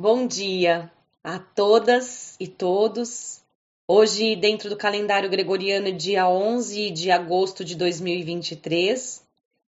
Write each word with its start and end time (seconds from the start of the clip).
Bom 0.00 0.28
dia 0.28 0.92
a 1.24 1.40
todas 1.40 2.36
e 2.38 2.46
todos. 2.46 3.40
Hoje, 3.88 4.36
dentro 4.36 4.70
do 4.70 4.76
calendário 4.76 5.28
gregoriano, 5.28 5.90
dia 5.90 6.28
11 6.28 6.90
de 6.90 7.10
agosto 7.10 7.64
de 7.64 7.74
2023. 7.74 9.20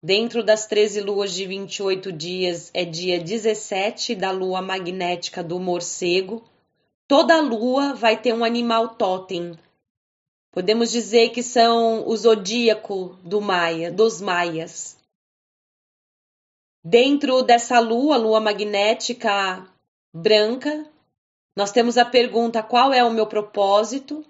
Dentro 0.03 0.43
das 0.43 0.67
13 0.67 0.99
luas 0.99 1.31
de 1.31 1.45
28 1.45 2.11
dias, 2.11 2.69
é 2.73 2.83
dia 2.83 3.21
17 3.21 4.15
da 4.15 4.29
lua 4.29 4.61
magnética 4.61 5.41
do 5.41 5.61
morcego. 5.61 6.43
Toda 7.07 7.39
lua 7.39 7.93
vai 7.93 8.21
ter 8.21 8.33
um 8.33 8.43
animal 8.43 8.95
totem. 8.95 9.57
Podemos 10.51 10.91
dizer 10.91 11.29
que 11.29 11.41
são 11.41 12.05
o 12.05 12.17
zodíaco 12.17 13.17
do 13.23 13.39
Maia, 13.39 13.89
dos 13.89 14.19
maias. 14.19 14.97
Dentro 16.83 17.41
dessa 17.43 17.79
lua, 17.79 18.17
lua 18.17 18.41
magnética 18.41 19.65
branca. 20.17 20.85
Nós 21.55 21.71
temos 21.71 21.97
a 21.97 22.05
pergunta: 22.05 22.63
qual 22.63 22.93
é 22.93 23.03
o 23.03 23.11
meu 23.11 23.27
propósito? 23.27 24.25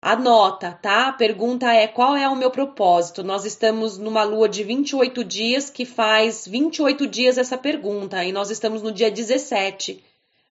Anota, 0.00 0.78
tá? 0.82 1.08
A 1.08 1.12
pergunta 1.12 1.72
é: 1.72 1.88
qual 1.88 2.14
é 2.14 2.28
o 2.28 2.36
meu 2.36 2.50
propósito? 2.50 3.24
Nós 3.24 3.44
estamos 3.44 3.96
numa 3.96 4.22
lua 4.22 4.48
de 4.48 4.62
28 4.62 5.24
dias 5.24 5.70
que 5.70 5.84
faz 5.84 6.46
28 6.46 7.06
dias 7.06 7.38
essa 7.38 7.56
pergunta 7.56 8.22
e 8.22 8.32
nós 8.32 8.50
estamos 8.50 8.82
no 8.82 8.92
dia 8.92 9.10
17. 9.10 10.04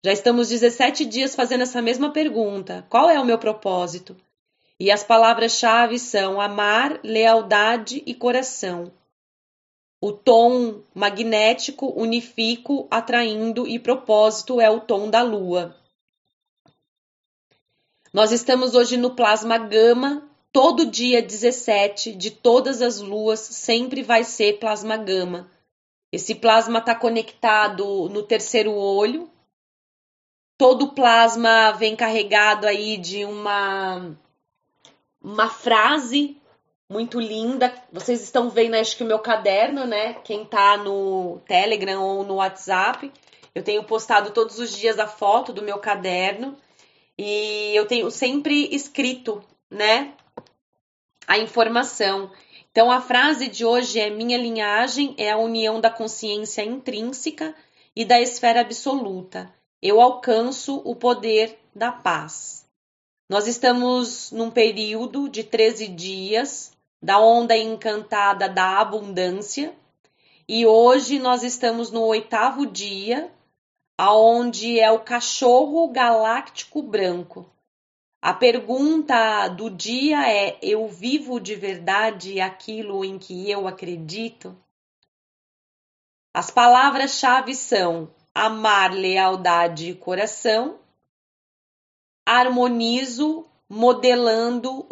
Já 0.04 0.12
estamos 0.12 0.48
17 0.48 1.04
dias 1.04 1.34
fazendo 1.34 1.62
essa 1.62 1.82
mesma 1.82 2.10
pergunta: 2.10 2.86
qual 2.88 3.10
é 3.10 3.20
o 3.20 3.26
meu 3.26 3.38
propósito? 3.38 4.16
E 4.80 4.90
as 4.90 5.04
palavras-chave 5.04 5.98
são 5.98 6.40
amar, 6.40 6.98
lealdade 7.04 8.02
e 8.04 8.14
coração 8.14 8.90
o 10.02 10.12
tom 10.12 10.82
magnético, 10.92 11.86
unifico, 11.96 12.88
atraindo 12.90 13.68
e 13.68 13.78
propósito 13.78 14.60
é 14.60 14.68
o 14.68 14.80
tom 14.80 15.08
da 15.08 15.22
lua. 15.22 15.76
Nós 18.12 18.32
estamos 18.32 18.74
hoje 18.74 18.96
no 18.96 19.14
plasma 19.14 19.56
gama, 19.56 20.28
todo 20.52 20.84
dia 20.84 21.22
17 21.22 22.16
de 22.16 22.32
todas 22.32 22.82
as 22.82 23.00
luas 23.00 23.38
sempre 23.38 24.02
vai 24.02 24.24
ser 24.24 24.58
plasma 24.58 24.96
gama. 24.96 25.48
Esse 26.10 26.34
plasma 26.34 26.80
está 26.80 26.96
conectado 26.96 28.08
no 28.08 28.24
terceiro 28.24 28.72
olho. 28.72 29.30
Todo 30.58 30.94
plasma 30.94 31.70
vem 31.70 31.94
carregado 31.94 32.66
aí 32.66 32.96
de 32.96 33.24
uma 33.24 34.16
uma 35.22 35.48
frase 35.48 36.41
muito 36.92 37.18
linda. 37.18 37.72
Vocês 37.90 38.22
estão 38.22 38.50
vendo, 38.50 38.74
acho 38.74 38.96
que 38.96 39.02
o 39.02 39.06
meu 39.06 39.18
caderno, 39.18 39.86
né? 39.86 40.14
Quem 40.22 40.44
tá 40.44 40.76
no 40.76 41.40
Telegram 41.46 42.02
ou 42.02 42.24
no 42.24 42.34
WhatsApp, 42.34 43.10
eu 43.54 43.62
tenho 43.62 43.82
postado 43.84 44.30
todos 44.30 44.58
os 44.58 44.76
dias 44.76 44.98
a 44.98 45.06
foto 45.06 45.52
do 45.52 45.62
meu 45.62 45.78
caderno 45.78 46.56
e 47.18 47.72
eu 47.74 47.86
tenho 47.86 48.10
sempre 48.10 48.68
escrito, 48.74 49.42
né? 49.70 50.12
A 51.26 51.38
informação. 51.38 52.30
Então 52.70 52.90
a 52.90 53.00
frase 53.00 53.48
de 53.48 53.64
hoje 53.64 53.98
é: 53.98 54.10
Minha 54.10 54.36
linhagem 54.36 55.14
é 55.16 55.30
a 55.30 55.38
união 55.38 55.80
da 55.80 55.90
consciência 55.90 56.62
intrínseca 56.62 57.54
e 57.96 58.04
da 58.04 58.20
esfera 58.20 58.60
absoluta. 58.60 59.52
Eu 59.80 60.00
alcanço 60.00 60.80
o 60.84 60.94
poder 60.94 61.58
da 61.74 61.90
paz. 61.90 62.66
Nós 63.28 63.46
estamos 63.46 64.30
num 64.30 64.50
período 64.50 65.28
de 65.28 65.42
13 65.42 65.88
dias 65.88 66.72
da 67.02 67.18
onda 67.18 67.56
encantada 67.56 68.48
da 68.48 68.78
abundância. 68.78 69.74
E 70.48 70.64
hoje 70.64 71.18
nós 71.18 71.42
estamos 71.42 71.90
no 71.90 72.02
oitavo 72.02 72.64
dia, 72.64 73.32
aonde 73.98 74.78
é 74.78 74.90
o 74.90 75.00
cachorro 75.00 75.88
galáctico 75.88 76.80
branco. 76.80 77.50
A 78.20 78.32
pergunta 78.32 79.48
do 79.48 79.68
dia 79.68 80.30
é: 80.30 80.56
eu 80.62 80.86
vivo 80.86 81.40
de 81.40 81.56
verdade 81.56 82.40
aquilo 82.40 83.04
em 83.04 83.18
que 83.18 83.50
eu 83.50 83.66
acredito? 83.66 84.56
As 86.32 86.50
palavras-chave 86.50 87.54
são 87.54 88.08
amar, 88.34 88.92
lealdade 88.92 89.90
e 89.90 89.94
coração, 89.94 90.78
harmonizo, 92.24 93.44
modelando 93.68 94.86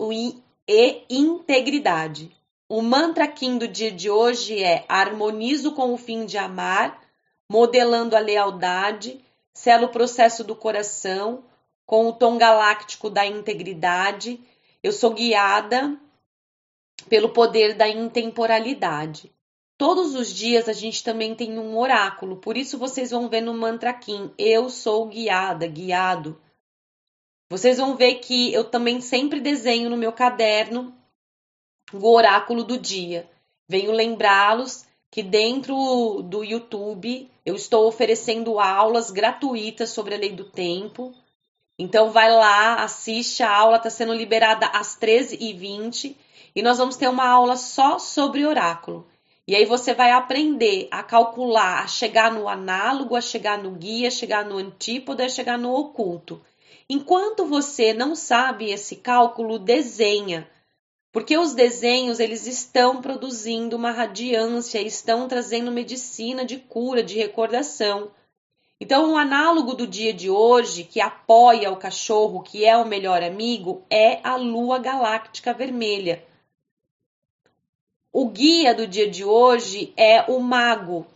e 0.72 1.04
integridade. 1.10 2.31
O 2.69 2.81
mantra 2.81 3.26
Kim 3.26 3.58
do 3.58 3.66
dia 3.66 3.91
de 3.91 4.08
hoje 4.08 4.62
é: 4.62 4.84
harmonizo 4.88 5.72
com 5.72 5.92
o 5.92 5.98
fim 5.98 6.25
de 6.25 6.38
amar, 6.38 7.03
modelando 7.50 8.14
a 8.14 8.20
lealdade, 8.20 9.20
selo 9.53 9.86
o 9.86 9.91
processo 9.91 10.44
do 10.44 10.54
coração, 10.54 11.42
com 11.84 12.06
o 12.06 12.12
tom 12.12 12.38
galáctico 12.38 13.10
da 13.10 13.26
integridade. 13.26 14.38
Eu 14.80 14.92
sou 14.92 15.12
guiada 15.12 15.98
pelo 17.09 17.30
poder 17.30 17.75
da 17.75 17.88
intemporalidade. 17.88 19.32
Todos 19.76 20.14
os 20.14 20.32
dias 20.32 20.69
a 20.69 20.72
gente 20.72 21.03
também 21.03 21.34
tem 21.34 21.59
um 21.59 21.76
oráculo, 21.76 22.36
por 22.36 22.56
isso 22.56 22.78
vocês 22.78 23.10
vão 23.10 23.28
ver 23.28 23.41
no 23.41 23.54
mantra 23.54 23.92
Kim: 23.92 24.30
eu 24.38 24.70
sou 24.70 25.06
guiada, 25.06 25.66
guiado. 25.66 26.41
Vocês 27.50 27.78
vão 27.78 27.96
ver 27.96 28.14
que 28.20 28.54
eu 28.54 28.62
também 28.62 29.00
sempre 29.00 29.40
desenho 29.40 29.90
no 29.90 29.96
meu 29.96 30.12
caderno 30.12 30.94
o 31.92 32.08
oráculo 32.08 32.62
do 32.62 32.78
dia. 32.78 33.28
Venho 33.68 33.90
lembrá-los 33.90 34.86
que 35.10 35.20
dentro 35.20 36.22
do 36.22 36.44
YouTube 36.44 37.28
eu 37.44 37.56
estou 37.56 37.88
oferecendo 37.88 38.60
aulas 38.60 39.10
gratuitas 39.10 39.90
sobre 39.90 40.14
a 40.14 40.18
lei 40.18 40.30
do 40.30 40.44
tempo. 40.44 41.12
Então 41.76 42.12
vai 42.12 42.30
lá, 42.30 42.84
assiste 42.84 43.42
a 43.42 43.52
aula, 43.52 43.78
está 43.78 43.90
sendo 43.90 44.14
liberada 44.14 44.66
às 44.66 44.96
13h20 44.96 46.14
e 46.54 46.62
nós 46.62 46.78
vamos 46.78 46.96
ter 46.96 47.08
uma 47.08 47.26
aula 47.26 47.56
só 47.56 47.98
sobre 47.98 48.46
oráculo. 48.46 49.08
E 49.44 49.56
aí 49.56 49.64
você 49.64 49.92
vai 49.92 50.12
aprender 50.12 50.86
a 50.88 51.02
calcular, 51.02 51.82
a 51.82 51.88
chegar 51.88 52.32
no 52.32 52.48
análogo, 52.48 53.16
a 53.16 53.20
chegar 53.20 53.58
no 53.58 53.72
guia, 53.72 54.06
a 54.06 54.12
chegar 54.12 54.44
no 54.44 54.56
antípoda, 54.56 55.24
a 55.24 55.28
chegar 55.28 55.58
no 55.58 55.74
oculto. 55.74 56.40
Enquanto 56.92 57.46
você 57.46 57.94
não 57.94 58.16
sabe 58.16 58.72
esse 58.72 58.96
cálculo, 58.96 59.60
desenha, 59.60 60.50
porque 61.12 61.38
os 61.38 61.54
desenhos 61.54 62.18
eles 62.18 62.48
estão 62.48 63.00
produzindo 63.00 63.76
uma 63.76 63.92
radiância, 63.92 64.82
estão 64.82 65.28
trazendo 65.28 65.70
medicina 65.70 66.44
de 66.44 66.56
cura, 66.56 67.00
de 67.00 67.16
recordação. 67.16 68.10
Então, 68.80 69.12
o 69.12 69.16
análogo 69.16 69.74
do 69.74 69.86
dia 69.86 70.12
de 70.12 70.28
hoje, 70.28 70.82
que 70.82 71.00
apoia 71.00 71.70
o 71.70 71.76
cachorro, 71.76 72.42
que 72.42 72.64
é 72.64 72.76
o 72.76 72.88
melhor 72.88 73.22
amigo, 73.22 73.84
é 73.88 74.18
a 74.24 74.34
lua 74.34 74.80
galáctica 74.80 75.54
vermelha. 75.54 76.24
O 78.12 78.28
guia 78.30 78.74
do 78.74 78.84
dia 78.84 79.08
de 79.08 79.24
hoje 79.24 79.92
é 79.96 80.22
o 80.22 80.40
mago, 80.40 81.06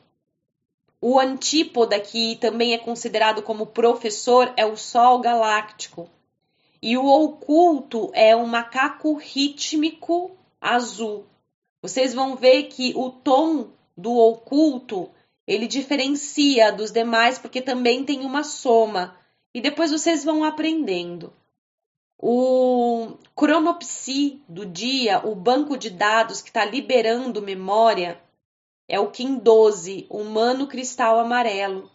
o 1.07 1.21
antípoda, 1.21 2.01
que 2.01 2.37
também 2.37 2.73
é 2.73 2.79
considerado 2.79 3.43
como 3.43 3.67
professor, 3.67 4.51
é 4.57 4.65
o 4.65 4.75
Sol 4.75 5.19
galáctico. 5.19 6.09
E 6.81 6.97
o 6.97 7.05
oculto 7.05 8.11
é 8.15 8.35
um 8.35 8.47
macaco 8.47 9.13
rítmico 9.13 10.31
azul. 10.59 11.27
Vocês 11.83 12.15
vão 12.15 12.37
ver 12.37 12.69
que 12.69 12.95
o 12.97 13.11
tom 13.11 13.69
do 13.95 14.17
oculto 14.17 15.11
ele 15.47 15.67
diferencia 15.67 16.73
dos 16.73 16.91
demais 16.91 17.39
porque 17.39 17.61
também 17.61 18.03
tem 18.03 18.25
uma 18.25 18.43
soma. 18.43 19.15
E 19.53 19.61
depois 19.61 19.91
vocês 19.91 20.25
vão 20.25 20.43
aprendendo. 20.43 21.35
O 22.19 23.19
cronopsi 23.37 24.43
do 24.49 24.65
dia, 24.65 25.21
o 25.23 25.35
banco 25.35 25.77
de 25.77 25.91
dados 25.91 26.41
que 26.41 26.49
está 26.49 26.65
liberando 26.65 27.43
memória, 27.43 28.19
é 28.89 29.01
o 29.01 29.11
Kim 29.11 29.37
12, 29.37 30.07
humano 30.11 30.67
cristal 30.67 31.19
amarelo. 31.19 31.91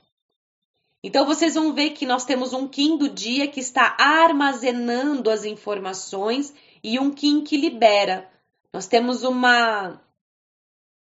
Então 1.03 1.25
vocês 1.25 1.55
vão 1.55 1.73
ver 1.73 1.91
que 1.91 2.05
nós 2.05 2.25
temos 2.25 2.53
um 2.53 2.67
Kim 2.67 2.97
do 2.97 3.09
dia 3.09 3.47
que 3.47 3.59
está 3.59 3.95
armazenando 3.97 5.29
as 5.29 5.45
informações 5.45 6.53
e 6.83 6.99
um 6.99 7.11
Kim 7.11 7.41
que 7.41 7.55
libera. 7.55 8.29
Nós 8.73 8.87
temos 8.87 9.23
uma 9.23 10.01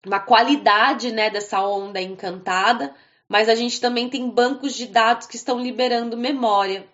uma 0.05 0.19
qualidade, 0.19 1.11
né, 1.11 1.29
dessa 1.29 1.61
onda 1.61 1.99
encantada, 1.99 2.95
mas 3.27 3.49
a 3.49 3.55
gente 3.55 3.81
também 3.81 4.09
tem 4.09 4.29
bancos 4.29 4.73
de 4.73 4.87
dados 4.87 5.27
que 5.27 5.35
estão 5.35 5.59
liberando 5.59 6.15
memória. 6.15 6.87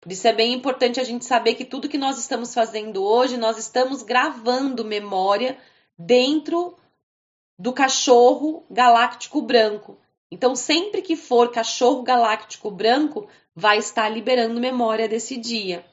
Por 0.00 0.12
isso 0.12 0.28
é 0.28 0.32
bem 0.32 0.52
importante 0.52 1.00
a 1.00 1.04
gente 1.04 1.24
saber 1.24 1.54
que 1.54 1.64
tudo 1.64 1.88
que 1.88 1.96
nós 1.96 2.18
estamos 2.18 2.52
fazendo 2.52 3.02
hoje, 3.02 3.38
nós 3.38 3.56
estamos 3.56 4.02
gravando 4.02 4.84
memória 4.84 5.56
dentro 5.98 6.76
do 7.58 7.72
cachorro 7.72 8.64
galáctico 8.70 9.40
branco. 9.40 9.98
Então, 10.30 10.56
sempre 10.56 11.02
que 11.02 11.16
for 11.16 11.50
cachorro 11.50 12.02
galáctico 12.02 12.70
branco, 12.70 13.28
vai 13.54 13.78
estar 13.78 14.08
liberando 14.08 14.60
memória 14.60 15.08
desse 15.08 15.36
dia. 15.36 15.84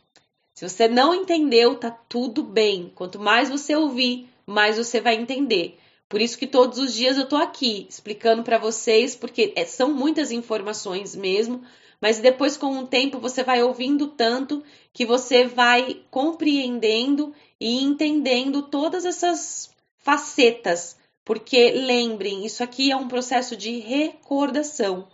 Se 0.53 0.67
você 0.67 0.87
não 0.87 1.13
entendeu, 1.13 1.75
tá 1.75 1.91
tudo 1.91 2.43
bem. 2.43 2.91
Quanto 2.95 3.19
mais 3.19 3.49
você 3.49 3.75
ouvir, 3.75 4.27
mais 4.45 4.77
você 4.77 4.99
vai 4.99 5.15
entender. 5.15 5.77
Por 6.09 6.19
isso 6.19 6.37
que 6.37 6.45
todos 6.45 6.77
os 6.77 6.93
dias 6.93 7.17
eu 7.17 7.25
tô 7.25 7.37
aqui 7.37 7.87
explicando 7.89 8.43
para 8.43 8.57
vocês, 8.57 9.15
porque 9.15 9.53
é, 9.55 9.63
são 9.63 9.93
muitas 9.93 10.31
informações 10.31 11.15
mesmo, 11.15 11.63
mas 12.01 12.19
depois 12.19 12.57
com 12.57 12.79
o 12.79 12.87
tempo 12.87 13.17
você 13.17 13.43
vai 13.43 13.63
ouvindo 13.63 14.07
tanto 14.07 14.61
que 14.91 15.05
você 15.05 15.45
vai 15.45 16.01
compreendendo 16.11 17.33
e 17.59 17.81
entendendo 17.81 18.63
todas 18.63 19.05
essas 19.05 19.71
facetas, 19.99 20.97
porque 21.23 21.71
lembrem, 21.71 22.45
isso 22.45 22.63
aqui 22.63 22.91
é 22.91 22.95
um 22.95 23.07
processo 23.07 23.55
de 23.55 23.79
recordação. 23.79 25.07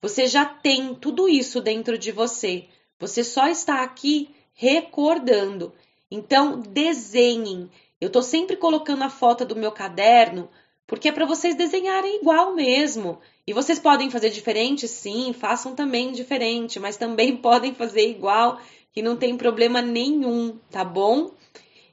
Você 0.00 0.26
já 0.26 0.44
tem 0.44 0.94
tudo 0.94 1.28
isso 1.28 1.60
dentro 1.60 1.98
de 1.98 2.12
você. 2.12 2.66
Você 2.98 3.24
só 3.24 3.48
está 3.48 3.82
aqui 3.82 4.30
recordando. 4.54 5.72
Então, 6.10 6.60
desenhem. 6.60 7.70
Eu 8.00 8.10
tô 8.10 8.22
sempre 8.22 8.56
colocando 8.56 9.02
a 9.02 9.10
foto 9.10 9.44
do 9.44 9.56
meu 9.56 9.72
caderno 9.72 10.48
porque 10.88 11.10
é 11.10 11.12
para 11.12 11.26
vocês 11.26 11.54
desenharem 11.54 12.16
igual 12.16 12.54
mesmo. 12.54 13.20
E 13.46 13.52
vocês 13.52 13.78
podem 13.78 14.10
fazer 14.10 14.30
diferente, 14.30 14.88
sim, 14.88 15.34
façam 15.34 15.74
também 15.74 16.12
diferente, 16.12 16.80
mas 16.80 16.96
também 16.96 17.36
podem 17.38 17.74
fazer 17.74 18.08
igual, 18.08 18.58
que 18.90 19.02
não 19.02 19.14
tem 19.14 19.36
problema 19.36 19.82
nenhum, 19.82 20.58
tá 20.70 20.82
bom? 20.82 21.30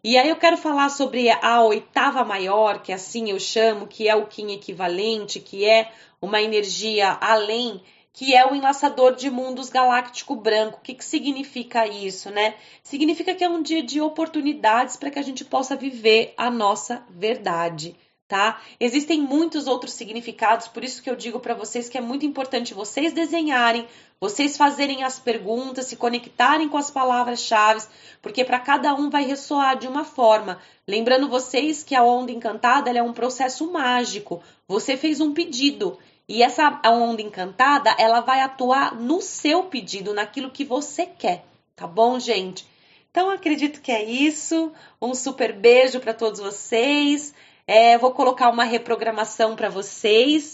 E 0.07 0.19
aí 0.19 0.30
eu 0.30 0.36
quero 0.36 0.56
falar 0.56 0.90
sobre 0.90 1.31
a 1.31 1.63
oitava 1.63 2.24
maior, 2.24 2.84
que 2.84 2.94
assim 2.94 3.31
eu 3.31 3.40
chamo, 3.40 3.88
que 3.88 4.07
é 4.07 4.13
o 4.13 4.28
Kim 4.28 4.54
equivalente, 4.54 5.40
que 5.40 5.66
é 5.66 5.92
uma 6.22 6.40
energia 6.40 7.18
além 7.19 7.81
que 8.13 8.36
é 8.36 8.46
o 8.46 8.54
enlaçador 8.54 9.16
de 9.16 9.31
mundos 9.31 9.68
galáctico 9.68 10.36
branco. 10.36 10.78
O 10.78 10.81
que, 10.81 10.94
que 10.94 11.04
significa 11.04 11.88
isso, 11.88 12.30
né? 12.30 12.54
Significa 12.84 13.34
que 13.34 13.44
é 13.44 13.50
um 13.50 13.63
dia 13.63 13.81
de 13.81 14.00
oportunidades 14.00 14.96
para 14.96 15.10
que 15.10 15.18
a 15.18 15.24
gente 15.24 15.44
possa 15.44 15.75
viver 15.75 16.36
a 16.38 16.52
nossa 16.52 17.04
verdade. 17.10 17.96
Tá? 18.27 18.60
Existem 18.80 19.22
muitos 19.22 19.68
outros 19.68 19.94
significados, 19.94 20.68
por 20.68 20.83
isso 20.83 21.04
que 21.04 21.07
eu 21.07 21.16
digo 21.16 21.39
para 21.39 21.54
vocês 21.54 21.88
que 21.88 21.98
é 21.98 22.01
muito 22.01 22.25
importante 22.25 22.74
vocês 22.74 23.13
desenharem, 23.13 23.88
vocês 24.19 24.57
fazerem 24.57 25.04
as 25.04 25.19
perguntas, 25.19 25.86
se 25.86 25.95
conectarem 25.95 26.68
com 26.68 26.75
as 26.75 26.89
palavras-chave, 26.89 27.86
porque 28.24 28.44
para 28.44 28.60
cada 28.60 28.95
um 28.95 29.12
vai 29.12 29.25
ressoar 29.25 29.77
de 29.77 29.88
uma 29.88 30.04
forma. 30.04 30.60
Lembrando 30.88 31.30
vocês 31.30 31.83
que 31.83 31.94
a 31.94 32.04
onda 32.04 32.31
encantada 32.31 32.89
é 32.89 33.04
um 33.04 33.13
processo 33.13 33.72
mágico. 33.72 34.42
Você 34.68 34.98
fez 34.98 35.21
um 35.21 35.31
pedido 35.31 36.00
e 36.28 36.42
essa 36.42 36.81
onda 36.83 37.21
encantada, 37.21 37.95
ela 38.00 38.21
vai 38.21 38.42
atuar 38.42 38.95
no 38.95 39.21
seu 39.21 39.66
pedido, 39.66 40.16
naquilo 40.16 40.50
que 40.50 40.66
você 40.66 41.06
quer, 41.06 41.45
tá 41.75 41.86
bom, 41.86 42.19
gente? 42.19 42.66
Então 43.12 43.30
acredito 43.30 43.80
que 43.80 43.94
é 43.94 44.04
isso. 44.04 44.74
Um 45.01 45.13
super 45.13 45.54
beijo 45.54 46.01
para 46.01 46.13
todos 46.13 46.42
vocês. 46.42 47.33
É, 47.68 47.98
vou 47.98 48.14
colocar 48.14 48.50
uma 48.50 48.64
reprogramação 48.64 49.56
para 49.56 49.70
vocês 49.70 50.54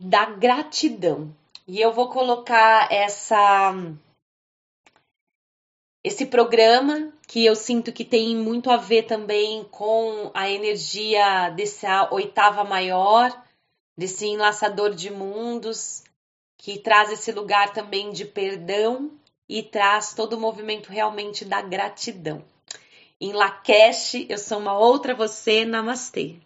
da 0.00 0.26
gratidão. 0.26 1.34
E 1.66 1.80
eu 1.80 1.92
vou 1.92 2.08
colocar 2.08 2.90
essa 2.92 3.74
esse 6.02 6.24
programa 6.26 7.12
que 7.28 7.44
eu 7.44 7.54
sinto 7.54 7.92
que 7.92 8.04
tem 8.04 8.34
muito 8.34 8.70
a 8.70 8.76
ver 8.76 9.02
também 9.02 9.64
com 9.64 10.30
a 10.32 10.48
energia 10.48 11.50
dessa 11.50 12.08
oitava 12.12 12.64
maior 12.64 13.30
desse 13.96 14.26
enlaçador 14.26 14.94
de 14.94 15.10
mundos 15.10 16.02
que 16.56 16.78
traz 16.78 17.12
esse 17.12 17.30
lugar 17.32 17.72
também 17.72 18.12
de 18.12 18.24
perdão 18.24 19.10
e 19.48 19.62
traz 19.62 20.14
todo 20.14 20.34
o 20.34 20.40
movimento 20.40 20.90
realmente 20.90 21.44
da 21.44 21.60
gratidão. 21.60 22.42
Em 23.20 23.32
Lakesh, 23.32 24.26
eu 24.28 24.38
sou 24.38 24.58
uma 24.58 24.76
outra 24.76 25.14
você, 25.14 25.64
namastê. 25.64 26.40